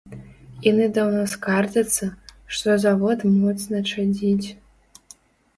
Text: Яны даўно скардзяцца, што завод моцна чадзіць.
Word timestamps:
Яны 0.71 0.85
даўно 0.97 1.25
скардзяцца, 1.33 2.09
што 2.55 2.79
завод 2.85 3.19
моцна 3.37 3.77
чадзіць. 3.91 4.47